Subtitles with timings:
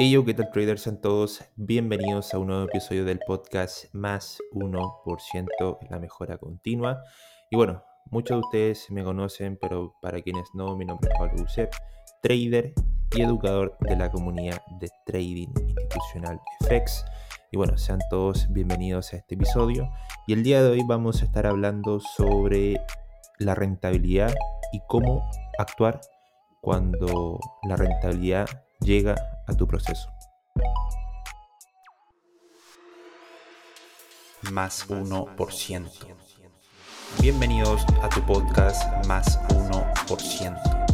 [0.00, 0.82] Hey yo, ¿qué tal traders?
[0.82, 7.02] Sean todos bienvenidos a un nuevo episodio del podcast Más 1% la mejora continua.
[7.50, 11.42] Y bueno, muchos de ustedes me conocen, pero para quienes no, mi nombre es Pablo
[11.42, 11.72] Busep,
[12.22, 12.74] trader
[13.10, 17.04] y educador de la comunidad de trading institucional FX.
[17.50, 19.90] Y bueno, sean todos bienvenidos a este episodio.
[20.28, 22.80] Y el día de hoy vamos a estar hablando sobre
[23.40, 24.32] la rentabilidad
[24.72, 25.28] y cómo
[25.58, 26.00] actuar
[26.60, 28.48] cuando la rentabilidad
[28.80, 29.14] llega
[29.46, 30.10] a tu proceso.
[34.52, 35.90] Más 1%.
[37.20, 40.86] Bienvenidos a tu podcast Más 1%.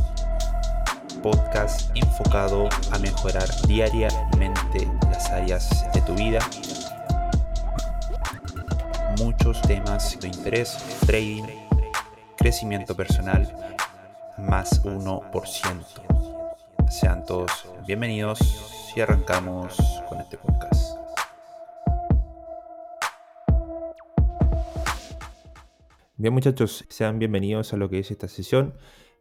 [1.22, 6.40] Podcast enfocado a mejorar diariamente las áreas de tu vida.
[9.18, 10.76] Muchos temas de interés,
[11.06, 11.44] trading,
[12.36, 13.48] crecimiento personal,
[14.38, 16.33] más 1%.
[17.00, 17.50] Sean todos
[17.88, 18.38] bienvenidos
[18.94, 19.76] y arrancamos
[20.08, 20.96] con este podcast.
[26.16, 28.74] Bien muchachos, sean bienvenidos a lo que es esta sesión.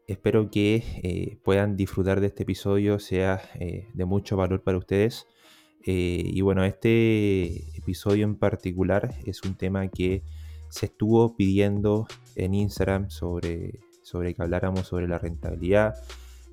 [0.05, 5.25] Espero que eh, puedan disfrutar de este episodio, sea eh, de mucho valor para ustedes.
[5.83, 10.21] Eh, y bueno, este episodio en particular es un tema que
[10.69, 15.95] se estuvo pidiendo en Instagram sobre, sobre que habláramos sobre la rentabilidad,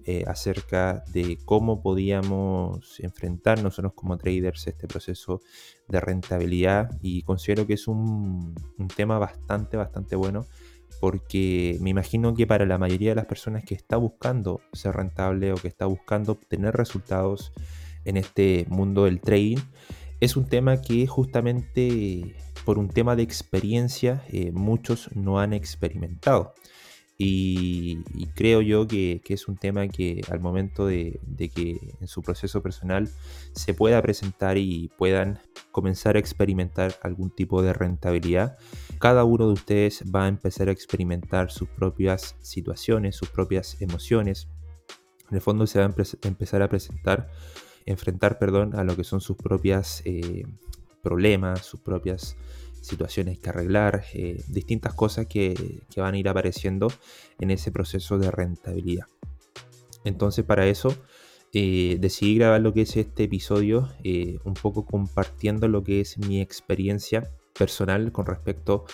[0.06, 5.40] eh, acerca de cómo podíamos enfrentar nosotros como traders este proceso
[5.88, 8.54] de rentabilidad y considero que es un,
[8.96, 10.46] tema bastante, bastante bueno
[11.00, 15.52] porque me imagino que para la mayoría de las personas que está buscando ser rentable
[15.52, 17.52] o que está buscando obtener resultados
[18.04, 19.58] en este mundo del trading,
[20.20, 22.34] es un tema que justamente
[22.64, 26.54] por un tema de experiencia eh, muchos no han experimentado.
[27.22, 28.02] Y,
[28.34, 31.20] creo yo que, es un tema que al momento de,
[31.54, 33.10] que en su proceso personal
[33.52, 35.38] se pueda presentar y puedan
[35.70, 38.56] comenzar a experimentar algún tipo de rentabilidad,
[38.98, 44.48] cada uno de ustedes va a empezar a experimentar sus propias situaciones, sus propias emociones.
[45.28, 45.94] En el fondo se va a
[46.26, 47.28] empezar a presentar,
[47.84, 50.44] enfrentar, perdón, a lo que son sus propias eh,
[51.02, 52.38] problemas, sus propias
[52.80, 56.88] situaciones que arreglar, eh, distintas cosas que, van a ir apareciendo
[57.38, 59.06] en ese proceso de rentabilidad.
[60.04, 60.94] Entonces para eso
[61.52, 66.18] eh, decidí grabar lo que es este episodio, eh, un poco compartiendo lo que es
[66.18, 68.84] mi experiencia personal con respecto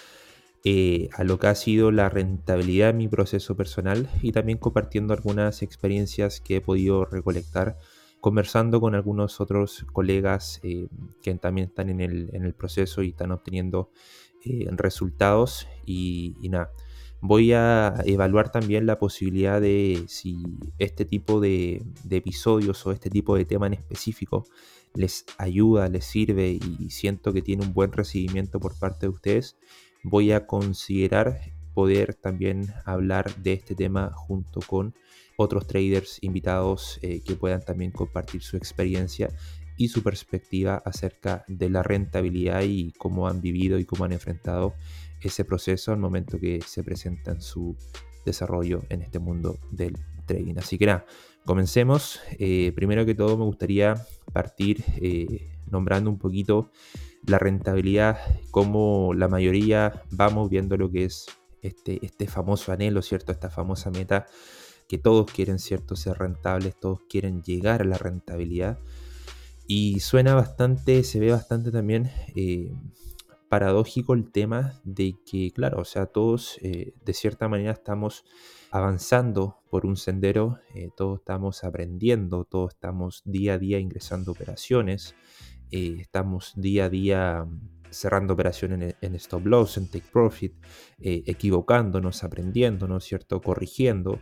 [1.16, 5.62] a lo que ha sido la rentabilidad de mi proceso personal y también compartiendo algunas
[5.62, 7.78] experiencias que he podido recolectar
[8.26, 10.88] conversando con algunos otros colegas eh,
[11.22, 13.92] que también están en el, proceso y están obteniendo
[14.44, 16.72] eh, resultados y, nada.
[17.20, 20.42] Voy a evaluar también la posibilidad de si
[20.78, 24.44] este tipo de, episodios o este tipo de tema en específico
[24.92, 29.56] les ayuda, les sirve y siento que tiene un buen recibimiento por parte de ustedes,
[30.02, 31.38] voy a considerar
[31.76, 34.94] poder también hablar de este tema junto con
[35.36, 39.28] otros traders invitados eh, que puedan también compartir su experiencia
[39.76, 44.72] y su perspectiva acerca de la rentabilidad y cómo han vivido y cómo han enfrentado
[45.20, 47.76] ese proceso al momento que se presenta en su
[48.24, 50.54] desarrollo en este mundo del trading.
[50.56, 51.04] Así que nada,
[51.44, 52.20] comencemos.
[52.38, 56.70] Eh, primero que todo me gustaría partir eh, nombrando un poquito
[57.26, 58.16] la rentabilidad,
[58.50, 61.26] cómo la mayoría vamos viendo lo que es
[61.66, 63.32] este, este famoso anhelo, ¿cierto?
[63.32, 64.26] Esta famosa meta
[64.88, 65.96] que todos quieren, ¿cierto?
[65.96, 68.78] Ser rentables, todos quieren llegar a la rentabilidad.
[69.66, 72.72] Y suena bastante, se ve bastante también eh,
[73.48, 78.24] paradójico el tema de que, claro, o sea, todos eh, de cierta manera estamos
[78.70, 85.16] avanzando por un sendero, eh, todos estamos aprendiendo, todos estamos día a día ingresando operaciones,
[85.70, 87.46] estamos día a día
[87.90, 90.54] cerrando operaciones en, stop loss, en take profit,
[90.98, 93.40] equivocándonos, aprendiendo, ¿no es cierto?
[93.40, 94.20] Corrigiendo.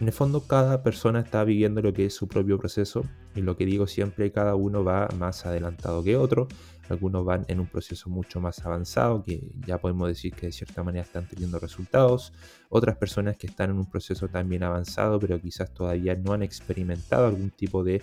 [0.00, 3.58] En el fondo cada persona está viviendo lo que es su propio proceso y lo
[3.58, 6.48] que digo siempre, cada uno va más adelantado que otro,
[6.88, 10.82] algunos van en un proceso mucho más avanzado que ya podemos decir que de cierta
[10.82, 12.32] manera están teniendo resultados,
[12.70, 17.26] otras personas que están en un proceso también avanzado pero quizás todavía no han experimentado
[17.26, 18.02] algún tipo de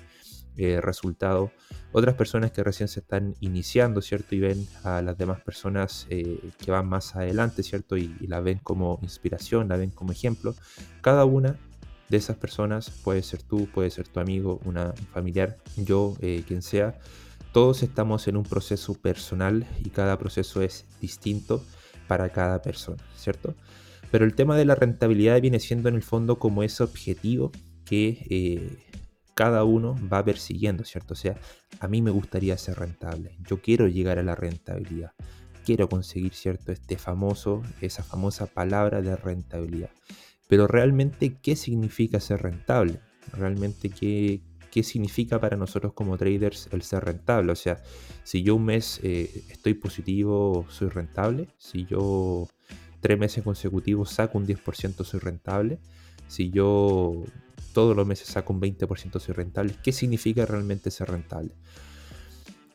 [0.58, 1.52] eh, resultado,
[1.92, 4.36] otras personas que recién se están iniciando, ¿cierto?
[4.36, 7.98] Y ven a las demás personas eh, que van más adelante, ¿cierto?
[7.98, 10.56] Y, y la ven como inspiración, la ven como ejemplo.
[11.02, 11.58] Cada una
[12.10, 16.62] de esas personas, puede ser tú, puede ser tu amigo, una familiar, yo, eh, quien
[16.62, 16.98] sea,
[17.52, 21.64] todos estamos en un proceso personal y cada proceso es distinto
[22.08, 23.56] para cada persona, ¿cierto?
[24.12, 27.52] Pero el tema de la rentabilidad viene siendo en el fondo como ese objetivo
[27.84, 28.78] que eh,
[29.38, 31.14] cada uno va persiguiendo, ¿cierto?
[31.14, 31.38] O sea,
[31.80, 35.12] a mí me gustaría ser rentable, yo quiero llegar a la rentabilidad,
[35.64, 36.72] quiero conseguir, ¿cierto?
[36.72, 39.92] Este famoso, esa famosa palabra de rentabilidad.
[40.48, 43.00] Pero realmente, ¿qué significa ser rentable?
[43.32, 44.42] Realmente, ¿qué,
[44.72, 47.52] qué significa para nosotros como traders el ser rentable?
[47.52, 47.84] O sea,
[48.24, 51.48] si yo un mes eh, estoy positivo, soy rentable.
[51.60, 52.48] Si yo
[53.02, 55.78] tres meses consecutivos saco un 10%, soy rentable.
[56.28, 57.24] Si yo
[57.78, 59.76] todos los meses saco un 20%, soy rentable.
[59.84, 61.52] ¿Qué significa realmente ser rentable?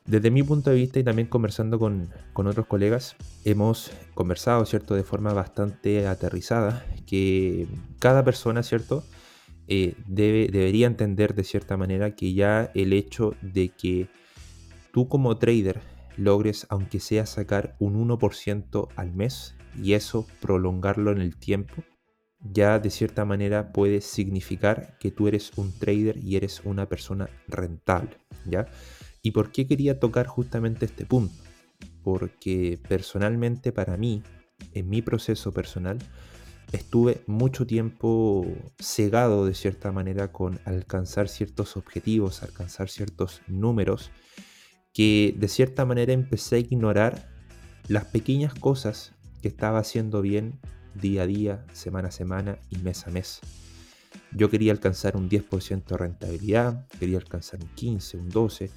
[0.07, 5.03] Desde mi punto de vista y también conversando con, otros colegas, hemos conversado, ¿cierto?, de
[5.03, 7.67] forma bastante aterrizada, que
[7.99, 9.03] cada persona, ¿cierto?,
[9.67, 14.07] eh, debe, debería entender de cierta manera que ya el hecho de que
[14.93, 15.81] tú como trader
[16.17, 21.83] logres, aunque sea sacar un 1% al mes y eso prolongarlo en el tiempo,
[22.45, 27.29] ya de cierta manera puede significar que tú eres un trader y eres una persona
[27.49, 28.17] rentable,
[28.47, 28.67] ¿ya?
[29.23, 31.35] ¿Y por qué quería tocar justamente este punto?
[32.03, 34.23] Porque personalmente para mí,
[34.75, 35.99] en mi proceso personal,
[36.73, 38.45] estuve mucho tiempo
[38.79, 44.11] cegado de cierta manera con alcanzar ciertos objetivos, alcanzar ciertos números,
[44.93, 47.31] que de cierta manera empecé a ignorar
[47.89, 50.61] las pequeñas cosas que estaba haciendo bien
[50.95, 53.41] día a día, semana a semana y mes a mes.
[54.33, 58.71] Yo quería alcanzar un 10% de rentabilidad, quería alcanzar un 15, un 12,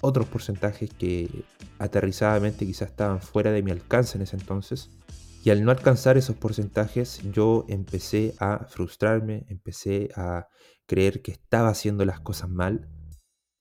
[0.00, 1.44] otros porcentajes que
[1.78, 4.90] aterrizadamente quizás estaban fuera de mi alcance en ese entonces.
[5.44, 10.48] Y al no alcanzar esos porcentajes, yo empecé a frustrarme, empecé a
[10.86, 12.88] creer que estaba haciendo las cosas mal,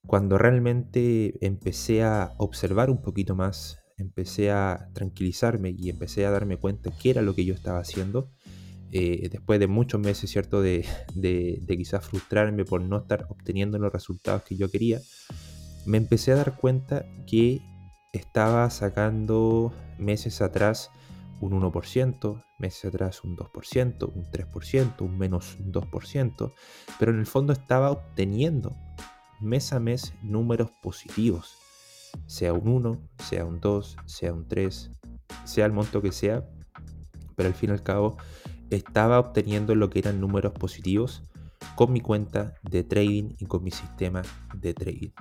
[0.05, 6.57] cuando realmente empecé a observar un poquito más empecé a tranquilizarme y empecé a darme
[6.57, 8.29] cuenta qué era lo que yo estaba haciendo.
[8.91, 10.61] Eh, después de muchos meses, ¿cierto?
[10.61, 14.99] De, de, quizás frustrarme por no estar obteniendo los resultados que yo quería,
[15.85, 17.61] me empecé a dar cuenta que
[18.11, 20.91] estaba sacando meses atrás
[21.39, 26.53] un 1%, meses atrás un 2%, un 3%, un menos 2%,
[26.99, 28.75] pero en el fondo estaba obteniendo
[29.39, 31.60] mes a mes números positivos
[32.25, 34.91] sea un 1, sea un 2, sea un 3,
[35.45, 36.47] sea el monto que sea,
[37.35, 38.17] pero al fin y al cabo
[38.69, 41.23] estaba obteniendo lo que eran números positivos
[41.75, 44.21] con mi cuenta de trading y con mi sistema
[44.55, 45.11] de trading.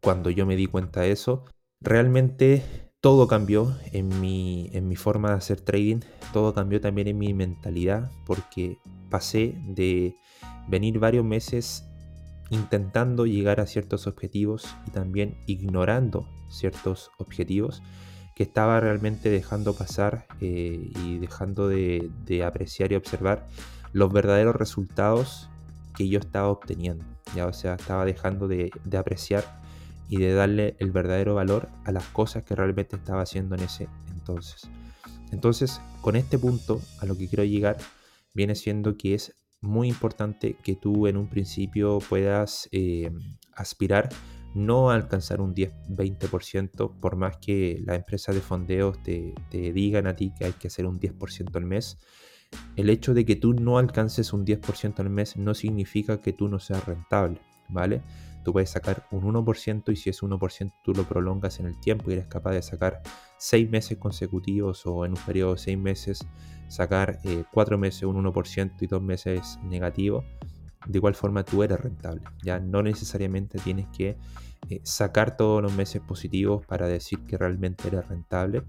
[0.00, 1.44] Cuando yo me di cuenta de eso,
[1.80, 2.62] realmente
[3.00, 6.00] todo cambió en mi, en mi forma de hacer trading,
[6.32, 8.78] todo cambió también en mi mentalidad, porque
[9.10, 10.14] pasé de
[10.68, 11.84] venir varios meses
[12.52, 17.82] intentando llegar a ciertos objetivos y también ignorando ciertos objetivos
[18.36, 22.10] que estaba realmente dejando pasar eh, y dejando de,
[22.46, 23.48] apreciar y observar
[23.94, 25.48] los verdaderos resultados
[25.96, 27.06] que yo estaba obteniendo.
[27.34, 29.62] Ya, o sea, estaba dejando de, de apreciar
[30.10, 33.88] y de darle el verdadero valor a las cosas que realmente estaba haciendo en ese
[34.10, 34.68] entonces.
[35.30, 37.78] Entonces, con este punto a lo que quiero llegar
[38.34, 43.10] viene siendo que es muy importante que tú en un principio puedas eh,
[43.54, 44.10] aspirar
[44.54, 50.06] no a alcanzar un 10-20%, por más que la empresa de fondeos te, te, digan
[50.06, 51.98] a ti que hay que hacer un 10% al mes.
[52.76, 56.48] El hecho de que tú no alcances un 10% al mes no significa que tú
[56.48, 58.02] no seas rentable, ¿vale?
[58.44, 62.10] Tú puedes sacar un 1% y si es 1% tú lo prolongas en el tiempo
[62.10, 63.00] y eres capaz de sacar
[63.42, 66.24] 6 meses consecutivos o en un periodo de 6 meses
[66.68, 67.18] sacar
[67.52, 70.24] 4 eh, meses un 1% y 2 meses negativo,
[70.86, 72.22] de igual forma tú eres rentable.
[72.44, 74.16] Ya no necesariamente tienes que
[74.70, 78.62] eh, sacar todos los meses positivos para decir que realmente eres rentable,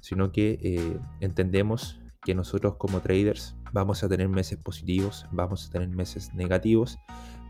[0.00, 5.72] sino que eh, entendemos que nosotros como traders vamos a tener meses positivos, vamos a
[5.72, 7.00] tener meses negativos,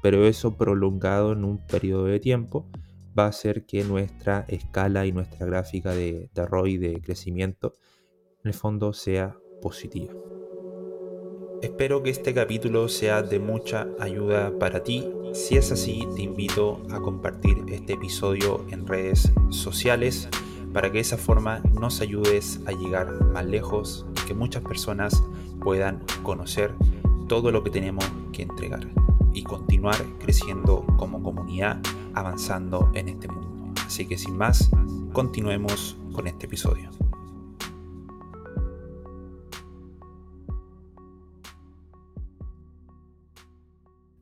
[0.02, 2.66] pero eso prolongado en un periodo de tiempo
[3.20, 7.74] va a hacer que nuestra escala y nuestra gráfica de, de ROI de crecimiento
[8.42, 10.14] en el fondo sea positiva.
[11.62, 15.06] Espero que este capítulo sea de mucha ayuda para ti.
[15.34, 20.28] Si es así, te invito a compartir este episodio en redes sociales
[20.72, 25.22] para que de esa forma nos ayudes a llegar más lejos y que muchas personas
[25.60, 26.74] puedan conocer
[27.28, 28.88] todo lo que tenemos que entregar
[29.34, 31.80] y continuar creciendo como comunidad,
[32.14, 33.72] avanzando en este mundo.
[33.86, 34.70] Así que sin más,
[35.12, 36.90] continuemos con este episodio.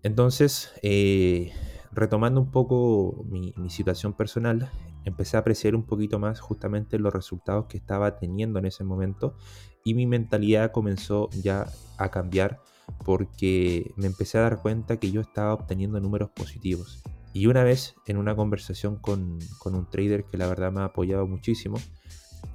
[0.03, 1.53] Entonces, eh,
[1.93, 4.71] retomando un poco mi, situación personal,
[5.05, 9.37] empecé a apreciar un poquito más justamente los resultados que estaba teniendo en ese momento
[9.85, 11.67] y mi mentalidad comenzó ya
[11.99, 12.61] a cambiar
[13.05, 17.03] porque me empecé a dar cuenta que yo estaba obteniendo números positivos.
[17.39, 21.25] Y una vez en una conversación con, un trader que la verdad me ha apoyado
[21.29, 21.79] muchísimo,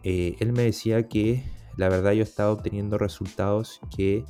[0.03, 1.41] eh, él me decía que
[1.77, 4.25] la verdad yo estaba obteniendo resultados que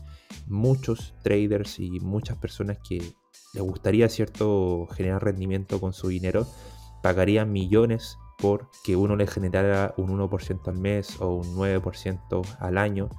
[0.45, 2.99] muchos traders y muchas personas que
[3.55, 6.45] les gustaría cierto generar rendimiento con su dinero
[7.01, 12.77] pagarían millones por que uno le generara un 1% al mes o un 9% al
[12.77, 13.09] año.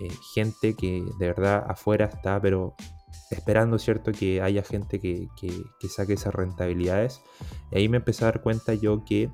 [0.00, 2.74] Eh, gente que de verdad afuera está, pero
[3.30, 4.12] esperando, ¿cierto?
[4.12, 5.28] Que haya gente que,
[5.88, 7.20] saque esas rentabilidades.
[7.70, 9.30] Y ahí me empecé a dar cuenta yo que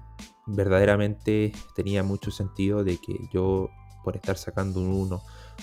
[0.46, 3.70] verdaderamente tenía mucho sentido de que yo,
[4.04, 5.22] por estar sacando un 1,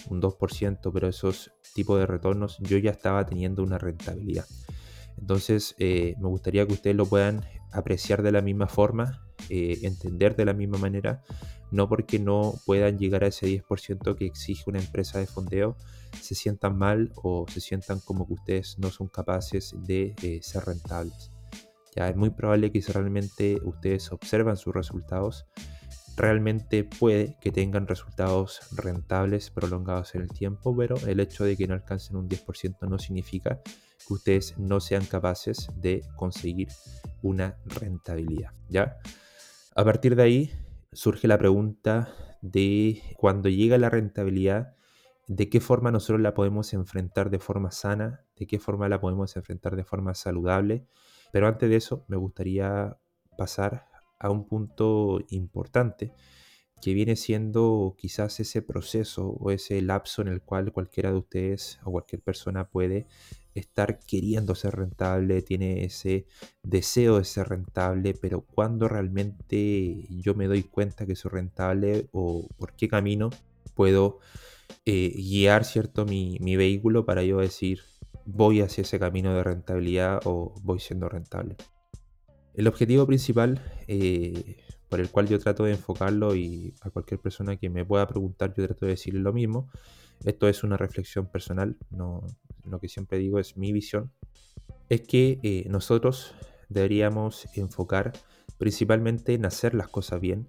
[0.09, 4.45] un 2%, pero esos tipos de retornos, yo ya estaba teniendo una rentabilidad.
[5.19, 10.35] Entonces, eh, me gustaría que ustedes lo puedan apreciar de la misma forma, eh, entender
[10.35, 11.23] de la misma manera,
[11.71, 15.75] no porque no puedan llegar a ese 10% que exige una empresa de fondeo,
[16.21, 20.65] se sientan mal o se sientan como que ustedes no son capaces de eh, ser
[20.65, 21.31] rentables.
[21.95, 25.45] Ya es muy probable que si realmente ustedes observan sus resultados,
[26.15, 31.67] realmente puede que tengan resultados rentables prolongados en el tiempo, pero el hecho de que
[31.67, 33.61] no alcancen un 10% no significa
[34.07, 36.69] que ustedes no sean capaces de conseguir
[37.21, 38.97] una rentabilidad, ¿ya?
[39.75, 40.51] A partir de ahí
[40.91, 44.76] surge la pregunta de cuando llega la rentabilidad,
[45.27, 49.35] de qué forma nosotros la podemos enfrentar de forma sana, de qué forma la podemos
[49.35, 50.87] enfrentar de forma saludable.
[51.31, 52.97] Pero antes de eso, me gustaría
[53.37, 53.87] pasar
[54.19, 56.13] a un punto importante
[56.81, 61.79] que viene siendo quizás ese proceso o ese lapso en el cual cualquiera de ustedes
[61.83, 63.07] o cualquier persona puede
[63.55, 66.27] estar queriendo ser rentable, tiene ese
[66.61, 72.47] deseo de ser rentable, pero cuando realmente yo me doy cuenta que soy rentable o
[72.57, 73.31] por qué camino
[73.73, 74.19] puedo
[74.85, 77.81] eh, guiar cierto mi, vehículo para yo decir
[78.25, 81.55] voy hacia ese camino de rentabilidad o voy siendo rentable.
[82.53, 84.57] El objetivo principal eh,
[84.89, 88.53] por el cual yo trato de enfocarlo y a cualquier persona que me pueda preguntar
[88.55, 89.69] yo trato de decirle lo mismo.
[90.25, 92.25] Esto es una reflexión personal, no,
[92.65, 94.11] lo que siempre digo es mi visión.
[94.89, 96.33] Es que eh, nosotros
[96.69, 98.13] deberíamos enfocar
[98.57, 100.47] principalmente en hacer las cosas bien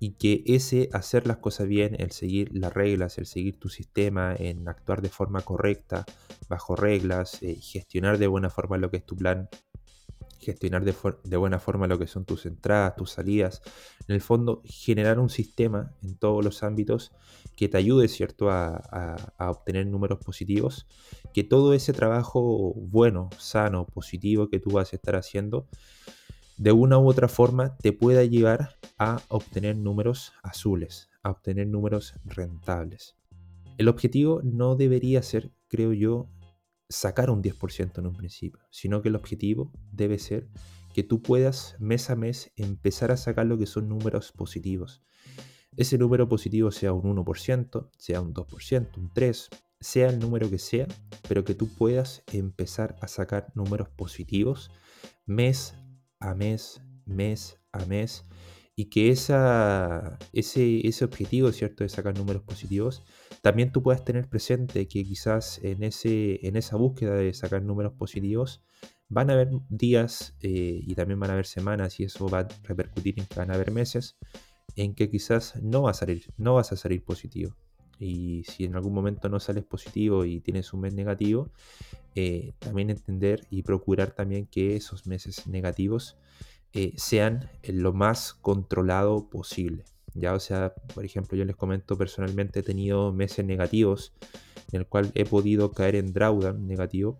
[0.00, 4.34] y que ese hacer las cosas bien, el seguir las reglas, el seguir tu sistema,
[4.36, 6.04] en actuar de forma correcta,
[6.48, 9.48] bajo reglas, eh, gestionar de buena forma lo que es tu plan,
[10.44, 13.62] gestionar de, buena forma lo que son tus entradas, tus salidas.
[14.06, 17.12] En el fondo, generar un sistema en todos los ámbitos
[17.56, 18.76] que te ayude, ¿cierto?, a,
[19.38, 20.86] a, obtener números positivos.
[21.32, 25.66] Que todo ese trabajo bueno, sano, positivo que tú vas a estar haciendo,
[26.56, 32.14] de una u otra forma te pueda llevar a obtener números azules, a obtener números
[32.24, 33.16] rentables.
[33.76, 36.28] El objetivo no debería ser, creo yo,
[36.88, 40.48] sacar un 10% en un principio, sino que el objetivo debe ser
[40.92, 45.02] que tú puedas mes a mes empezar a sacar lo que son números positivos.
[45.76, 49.48] Ese número positivo sea un 1%, sea un 2%, un 3%,
[49.80, 50.86] sea el número que sea,
[51.28, 54.70] pero que tú puedas empezar a sacar números positivos
[55.26, 55.74] mes
[56.28, 58.24] a mes, mes a mes,
[58.76, 63.02] y que esa, ese, ese objetivo, ¿cierto?, de sacar números positivos,
[63.42, 67.92] también tú puedas tener presente que quizás en, ese, en esa búsqueda de sacar números
[67.92, 68.64] positivos
[69.08, 72.48] van a haber días eh, y también van a haber semanas y eso va a
[72.64, 74.16] repercutir en que van a haber meses
[74.76, 77.54] en que quizás no, va a salir, no vas a salir positivo.
[78.00, 81.50] Y si en algún momento no sales positivo y tienes un mes negativo,
[82.14, 86.16] eh, también entender y procurar también que esos meses negativos
[86.72, 89.84] eh, sean lo más controlado posible.
[90.14, 94.12] Ya, o sea, por ejemplo, yo les comento personalmente he tenido meses negativos
[94.70, 97.18] en el cual he podido caer en drawdown negativo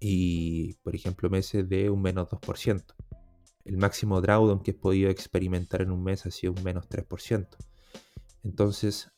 [0.00, 2.82] y, por ejemplo, meses de un menos 2%.
[3.64, 7.56] El máximo drawdown que he podido experimentar en un mes ha sido un menos 3%.
[8.42, 9.11] Entonces,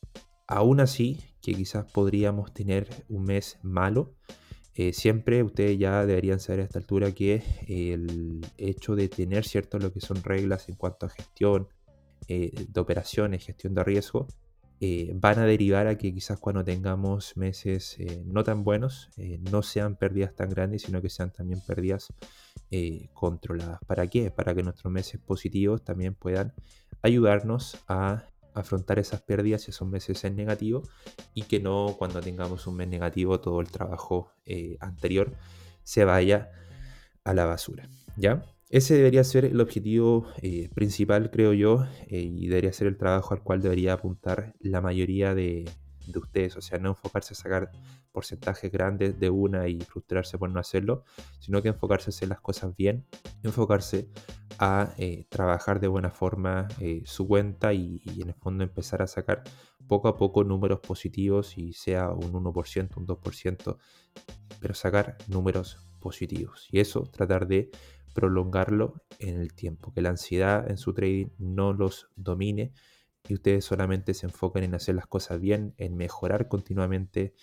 [0.47, 4.15] aún así, que quizás podríamos tener un mes malo,
[4.77, 9.79] eh, siempre ustedes ya deberían saber a esta altura que el hecho de tener cierto
[9.79, 11.69] lo que son reglas en cuanto a gestión
[12.27, 14.27] eh, de operaciones, gestión de riesgo,
[14.81, 19.09] eh, van a derivar a que quizás cuando tengamos meses no tan buenos,
[19.49, 22.13] no sean pérdidas tan grandes, sino que sean también pérdidas
[23.13, 23.79] controladas.
[23.87, 24.31] ¿Para qué?
[24.31, 26.53] Para que nuestros meses positivos también puedan
[27.01, 28.25] ayudarnos a
[28.55, 30.83] afrontar esas pérdidas y esos meses en negativo
[31.33, 35.33] y que no cuando tengamos un mes negativo todo el trabajo eh, anterior
[35.83, 36.49] se vaya
[37.23, 37.89] a la basura.
[38.17, 38.43] ¿Ya?
[38.69, 43.33] Ese debería ser el objetivo eh, principal, creo yo, eh, y debería ser el trabajo
[43.33, 45.65] al cual debería apuntar la mayoría de,
[46.07, 47.71] de ustedes, o sea, no enfocarse a sacar
[48.11, 51.03] porcentajes grandes de una y frustrarse por no hacerlo,
[51.39, 53.05] sino que enfocarse a hacer las cosas bien,
[53.43, 54.09] enfocarse
[54.59, 59.07] a eh, trabajar de buena forma eh, su cuenta y, en el fondo empezar a
[59.07, 59.43] sacar
[59.87, 63.77] poco a poco números positivos y sea un 1%, un 2%,
[64.59, 66.67] pero sacar números positivos.
[66.71, 67.69] Y eso tratar de
[68.13, 72.71] prolongarlo en el tiempo, que la ansiedad en su trading no los domine
[73.29, 77.33] y ustedes solamente se enfoquen en hacer las cosas bien, en mejorar continuamente,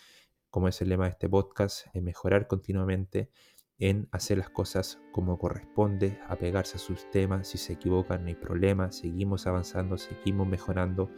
[0.51, 3.31] como es el lema de este podcast, en mejorar continuamente,
[3.79, 8.37] en hacer las cosas como corresponde, apegarse a sus temas, si se equivocan no hay
[8.37, 11.11] problema, seguimos avanzando, seguimos mejorando,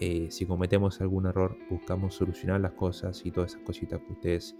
[0.00, 4.56] eh, si cometemos algún error buscamos solucionar las cosas y todas esas cositas que ustedes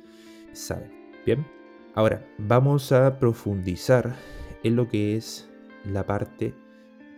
[0.52, 0.92] saben.
[1.24, 1.46] Bien,
[1.94, 4.14] ahora vamos a profundizar
[4.62, 5.48] en lo que es
[5.84, 6.54] la parte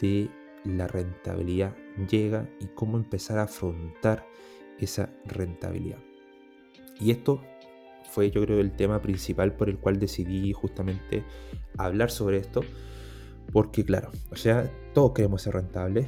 [0.00, 0.30] de
[0.64, 1.74] la rentabilidad
[2.06, 4.26] llega y cómo empezar a afrontar
[4.78, 5.98] esa rentabilidad.
[7.00, 7.42] Y esto
[8.10, 11.24] fue yo creo el tema principal por el cual decidí justamente
[11.76, 12.62] hablar sobre esto.
[13.52, 16.06] Porque claro, o sea, todos queremos ser rentables,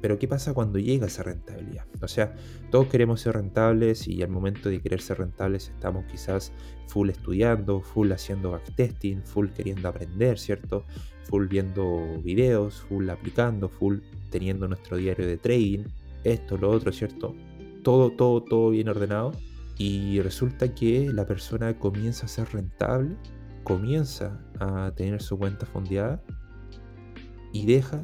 [0.00, 1.86] pero ¿qué pasa cuando llega esa rentabilidad?
[2.00, 2.34] O sea,
[2.70, 6.52] todos queremos ser rentables y al momento de querer ser rentables estamos quizás
[6.88, 10.86] full estudiando, full haciendo backtesting, full queriendo aprender, ¿cierto?
[11.24, 13.98] Full viendo videos, full aplicando, full
[14.30, 15.84] teniendo nuestro diario de trading,
[16.24, 17.34] esto, lo otro, ¿cierto?
[17.82, 19.32] Todo, todo, todo bien ordenado.
[19.78, 23.16] Y resulta que la persona comienza a ser rentable,
[23.64, 26.22] comienza a tener su cuenta fondeada
[27.52, 28.02] y deja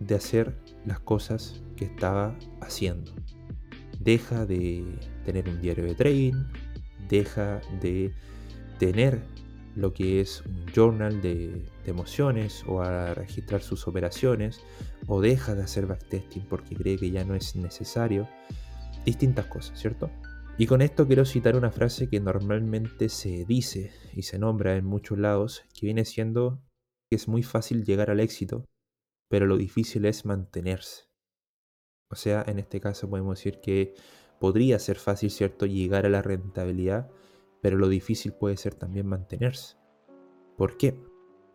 [0.00, 3.12] de hacer las cosas que estaba haciendo.
[4.00, 4.84] Deja de
[5.24, 6.44] tener un diario de trading,
[7.08, 8.12] deja de
[8.78, 9.22] tener
[9.76, 14.60] lo que es un journal de, emociones o a registrar sus operaciones
[15.06, 18.28] o deja de hacer backtesting porque cree que ya no es necesario.
[19.04, 20.10] Distintas cosas, ¿cierto?
[20.58, 24.84] Y con esto quiero citar una frase que normalmente se dice y se nombra en
[24.84, 26.60] muchos lados, que viene siendo
[27.08, 28.64] que es muy fácil llegar al éxito,
[29.28, 31.04] pero lo difícil es mantenerse.
[32.10, 33.94] O sea, en este caso podemos decir que
[34.40, 37.10] podría ser fácil, ¿cierto?, llegar a la rentabilidad,
[37.60, 39.76] pero lo difícil puede ser también mantenerse.
[40.56, 40.98] ¿Por qué?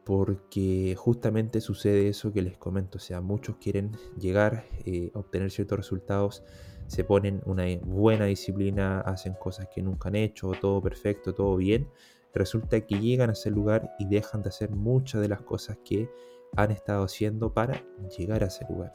[0.05, 5.77] Porque justamente sucede eso que les comento, o sea, muchos quieren llegar, eh, obtener ciertos
[5.77, 6.43] resultados,
[6.87, 11.87] se ponen una buena disciplina, hacen cosas que nunca han hecho, todo perfecto, todo bien,
[12.33, 16.09] resulta que llegan a ese lugar y dejan de hacer muchas de las cosas que
[16.55, 17.83] han estado haciendo para
[18.17, 18.93] llegar a ese lugar.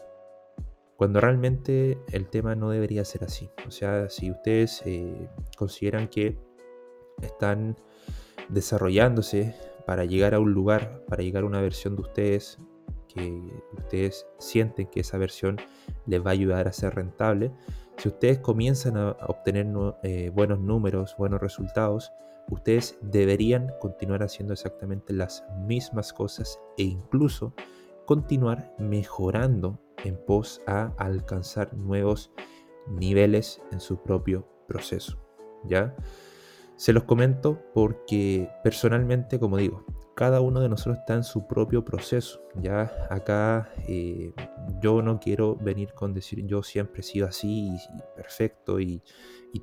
[0.97, 3.51] Cuando realmente el tema no debería ser así.
[3.67, 6.39] O sea, si ustedes eh, consideran que
[7.23, 7.77] están
[8.49, 9.55] desarrollándose
[9.87, 12.59] para llegar a un lugar, para llegar a una versión de ustedes
[13.09, 13.41] que
[13.79, 15.57] ustedes sienten que esa versión
[16.07, 17.53] les va a ayudar a ser rentable,
[17.97, 19.67] si ustedes comienzan a obtener
[20.03, 22.13] eh, buenos números, buenos resultados,
[22.51, 27.55] ustedes deberían continuar haciendo exactamente las mismas cosas e incluso
[28.05, 32.33] continuar mejorando en pos a alcanzar nuevos
[32.87, 35.19] niveles en su propio proceso.
[35.65, 35.97] ¿Ya?
[36.77, 41.85] Se los comento porque personalmente, como digo, cada uno de nosotros está en su propio
[41.85, 42.41] proceso.
[42.55, 44.33] Ya acá eh,
[44.81, 47.79] yo no quiero venir con decir yo siempre he sido así y,
[48.15, 49.03] perfecto y,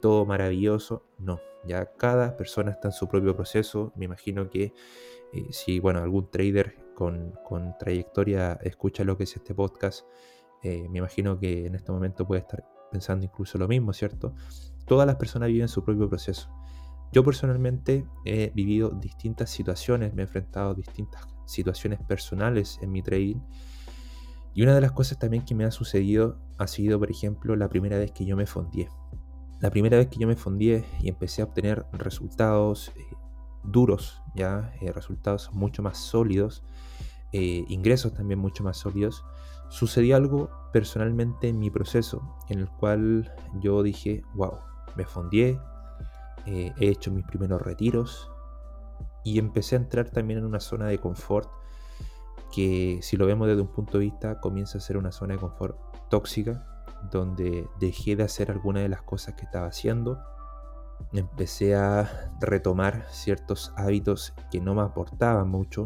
[0.01, 1.05] todo maravilloso.
[1.19, 3.93] No, ya cada persona está en su propio proceso.
[3.95, 4.73] Me imagino que
[5.33, 7.35] eh, si bueno algún trader con,
[7.77, 10.07] trayectoria escucha lo que es este podcast,
[10.63, 14.33] eh, me imagino que en este momento puede estar pensando incluso lo mismo, ¿cierto?
[14.85, 16.49] Todas las personas viven su propio proceso.
[17.13, 23.03] Yo personalmente he vivido distintas situaciones, me he enfrentado a distintas situaciones personales en mi
[23.03, 23.39] trading.
[24.55, 27.69] Y una de las cosas también que me ha sucedido ha sido, por ejemplo, la
[27.69, 28.89] primera vez que yo me fondié.
[29.59, 33.01] La primera vez que yo me fondié y empecé a obtener resultados eh,
[33.63, 36.63] duros, ya eh, resultados mucho más sólidos,
[37.31, 39.23] eh, ingresos también mucho más sólidos,
[39.69, 44.57] sucedió algo personalmente en mi proceso en el cual yo dije, wow,
[44.95, 45.59] me fondié,
[46.45, 48.31] eh, he hecho mis primeros retiros
[49.23, 51.49] y empecé a entrar también en una zona de confort
[52.53, 55.39] que si lo vemos desde un punto de vista comienza a ser una zona de
[55.39, 55.77] confort
[56.09, 56.67] tóxica
[57.11, 60.19] donde dejé de hacer algunas de las cosas que estaba haciendo.
[61.11, 65.85] Empecé a retomar ciertos hábitos que no me aportaban mucho.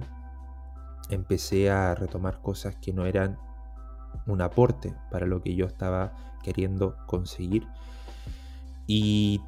[1.09, 3.37] Empecé a retomar cosas que no eran
[4.25, 7.67] un aporte para lo que yo estaba queriendo conseguir.
[8.85, 9.41] Y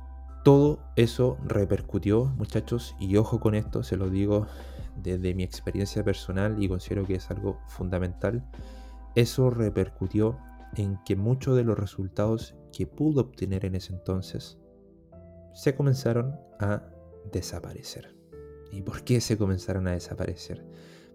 [0.43, 4.47] todo eso repercutió, muchachos, y ojo con esto, se lo digo
[4.95, 8.49] desde mi experiencia personal y considero que es algo fundamental.
[9.15, 10.37] Eso repercutió
[10.75, 14.59] en que muchos de los resultados que pudo obtener en ese entonces
[15.53, 16.83] se comenzaron a
[17.31, 18.15] desaparecer.
[18.71, 20.65] ¿Y por qué se comenzaron a desaparecer?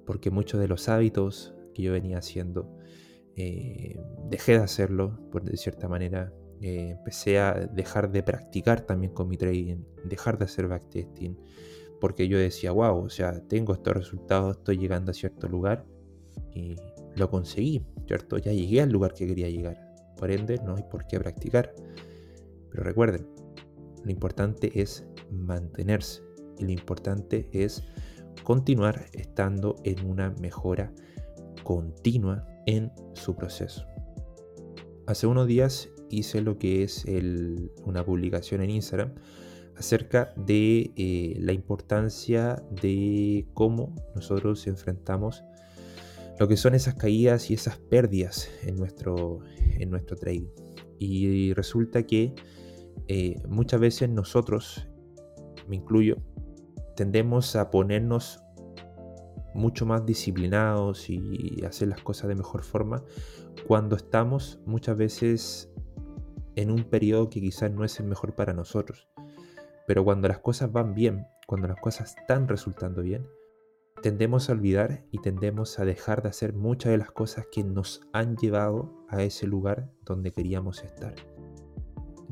[0.04, 2.76] Porque muchos de los hábitos que yo venía haciendo,
[3.36, 9.12] eh, dejé de hacerlo, por de cierta manera, eh, empecé a dejar de practicar también
[9.12, 11.38] con mi trading, dejar de hacer backtesting,
[12.00, 15.84] porque yo decía, wow, o sea, tengo estos resultados, estoy llegando a cierto lugar
[16.52, 16.76] y
[17.16, 18.38] lo conseguí, ¿cierto?
[18.38, 19.78] Ya llegué al lugar que quería llegar.
[20.16, 21.74] Por ende, no hay por qué practicar.
[22.70, 23.26] Pero recuerden,
[24.04, 26.22] lo importante es mantenerse
[26.58, 27.82] y lo importante es
[28.42, 30.92] continuar estando en una mejora
[31.62, 33.86] continua en su proceso.
[35.06, 37.04] Hace unos días hice lo que es
[37.84, 39.14] una publicación en Instagram
[39.76, 45.42] acerca de eh, la importancia de cómo nosotros enfrentamos
[46.38, 49.40] lo que son esas caídas y esas pérdidas en nuestro,
[49.78, 50.48] en nuestro trading.
[50.98, 52.34] Y resulta que
[53.08, 54.86] eh, muchas veces nosotros,
[55.68, 56.16] me incluyo,
[56.96, 58.40] tendemos a ponernos
[59.54, 63.04] mucho más disciplinados y hacer las cosas de mejor forma
[63.66, 65.70] cuando estamos muchas veces
[66.56, 69.08] en un periodo que quizás no es el mejor para nosotros.
[69.86, 73.26] Pero cuando las cosas van bien, cuando las cosas están resultando bien,
[74.02, 78.02] tendemos a olvidar y tendemos a dejar de hacer muchas de las cosas que nos
[78.12, 81.14] han llevado a ese lugar donde queríamos estar.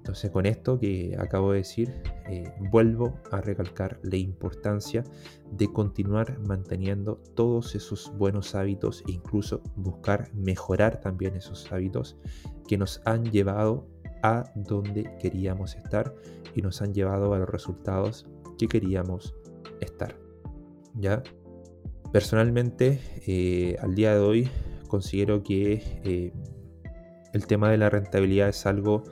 [0.03, 5.05] Entonces con esto que acabo de decir, eh, vuelvo a recalcar la importancia
[5.53, 12.19] de continuar manteniendo todos esos buenos hábitos e incluso buscar mejorar también esos hábitos
[12.67, 13.87] que nos han llevado
[14.23, 16.15] a donde queríamos estar
[16.55, 18.27] y nos han llevado a los resultados
[18.59, 19.35] que queríamos
[19.81, 20.17] estar.
[20.95, 21.23] ¿Ya?
[22.13, 24.51] Personalmente, eh, al día de hoy,
[24.89, 26.33] considero que eh,
[27.33, 29.05] el tema de la rentabilidad es algo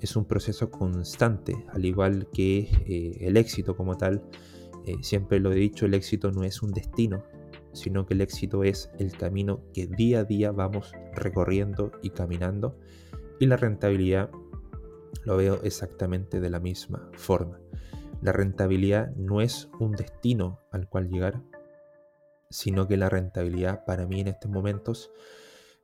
[0.00, 4.22] es un proceso constante, al igual que eh, el éxito como tal.
[4.86, 7.22] Eh, siempre lo he dicho, el éxito no es un destino,
[7.72, 12.76] sino que el éxito es el camino que día a día vamos recorriendo y caminando.
[13.38, 14.30] Y la rentabilidad
[15.24, 17.60] lo veo exactamente de la misma forma.
[18.22, 21.42] La rentabilidad no es un destino al cual llegar,
[22.50, 25.10] sino que la rentabilidad para mí en estos momentos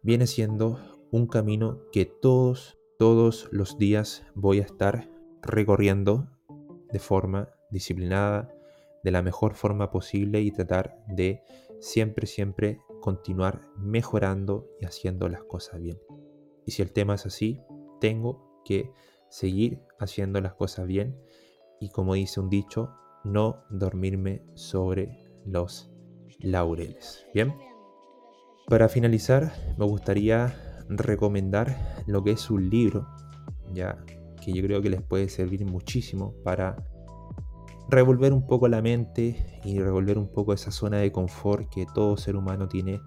[0.03, 5.11] viene siendo un camino que todos todos los días voy a estar
[5.43, 6.31] recorriendo
[6.91, 8.55] de forma disciplinada,
[9.05, 11.43] de la mejor forma posible y tratar de
[11.79, 15.99] siempre, siempre continuar mejorando y haciendo las cosas bien.
[16.65, 17.61] Y si el tema es así,
[18.01, 18.91] tengo que
[19.37, 21.15] seguir haciendo las cosas bien
[21.79, 22.89] y como dice un dicho,
[23.23, 25.11] no dormirme sobre
[25.45, 25.91] los
[26.39, 27.27] laureles.
[27.35, 27.55] Bien.
[28.67, 33.07] Para finalizar, me gustaría recomendar lo que es un libro,
[33.75, 33.99] ya
[34.43, 36.77] que yo creo que les puede servir muchísimo para
[37.91, 42.17] revolver un poco la mente y revolver un poco esa zona de confort que todo
[42.17, 43.03] ser humano tiene,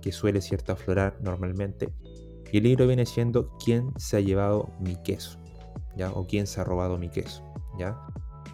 [0.00, 1.92] que suele cierto aflorar normalmente.
[2.52, 5.43] Y el libro viene siendo ¿Quién se ha llevado mi queso?
[5.96, 6.12] ¿Ya?
[6.12, 7.42] O ¿Quién se ha robado mi queso?
[7.78, 7.98] ¿Ya?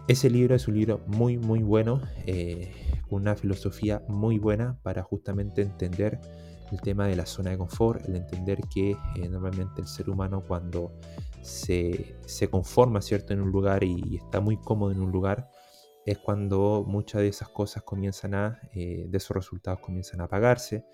[0.07, 2.71] Ese libro es un libro muy muy bueno, eh,
[3.09, 6.19] una filosofía muy buena para justamente entender
[6.71, 10.43] el tema de la zona de confort, el entender que eh, normalmente el ser humano
[10.47, 10.93] cuando
[11.41, 12.17] se,
[12.49, 13.33] conforma ¿cierto?
[13.33, 15.49] en un lugar y, está muy cómodo en un lugar,
[16.05, 20.85] es cuando muchas de esas cosas comienzan a, eh, de esos resultados comienzan a apagarse.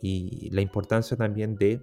[0.00, 1.80] Y la importancia también de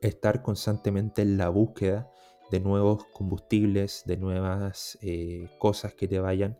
[0.00, 2.08] estar constantemente en la búsqueda
[2.50, 6.58] de nuevos combustibles, de nuevas eh, cosas que te vayan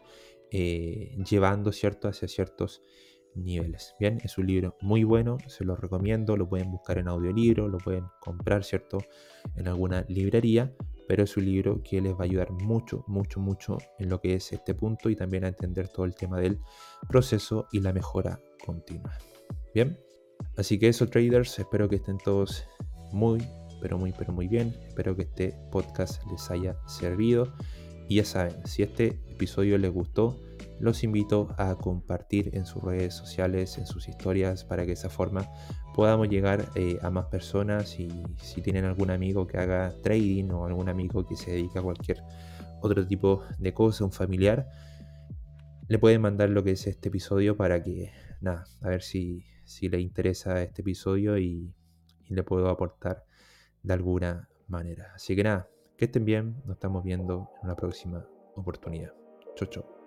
[0.51, 2.09] llevando ¿cierto?
[2.09, 2.81] hacia ciertos
[3.35, 3.95] niveles.
[3.99, 7.79] Bien, es un libro muy bueno, se lo recomiendo, lo pueden buscar en audiolibro, lo
[7.79, 8.99] pueden comprar, ¿cierto?
[9.57, 10.75] En alguna librería,
[11.07, 14.35] pero es un libro que les va a ayudar mucho, mucho, mucho en lo que
[14.35, 16.59] es este punto y también a entender todo el tema del
[17.09, 19.17] proceso y la mejora continua.
[19.75, 19.99] Bien,
[20.57, 22.65] así que eso traders, espero que estén todos
[23.13, 23.41] muy,
[23.81, 24.75] pero muy, pero muy bien.
[24.87, 27.53] Espero que este podcast les haya servido.
[28.09, 30.41] Y ya saben, si este episodio les gustó,
[30.81, 35.11] los invito a compartir en sus redes sociales, en sus historias, para que de esa
[35.11, 35.49] forma
[35.95, 40.67] podamos llegar eh, a más personas y si tienen algún amigo que haga trading o
[40.67, 42.23] algún amigo que se dedica a cualquier
[42.81, 44.69] otro tipo de cosa, un familiar,
[45.89, 49.89] le pueden mandar lo que es este episodio para que, nada, a ver si, si
[49.89, 51.75] le interesa este episodio y,
[52.27, 53.25] y le puedo aportar
[53.83, 55.13] de alguna manera.
[55.15, 59.13] Así que nada, que estén bien, nos estamos viendo en una próxima oportunidad.
[59.57, 59.99] Chau, chau.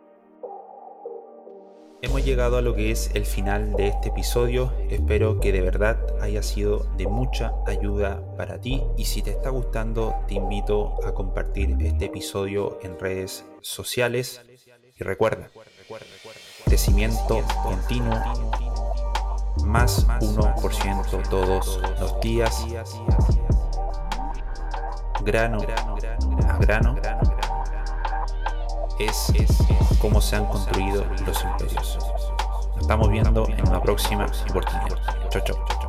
[2.04, 4.74] Hemos llegado a lo que es el final de este episodio.
[4.90, 9.52] Espero que de verdad haya sido de mucha ayuda para ti y si te está
[9.52, 14.42] gustando te invito a compartir este episodio en redes sociales
[15.00, 15.52] y recuerda,
[16.66, 18.16] crecimiento continuo
[19.66, 22.66] más 1% todos los días,
[25.24, 25.58] grano
[26.48, 26.96] a grano
[29.00, 29.34] es
[30.00, 31.98] cómo se han construido los imperios.
[32.74, 34.98] Nos estamos viendo en una próxima oportunidad.
[35.30, 35.81] Chau, chau.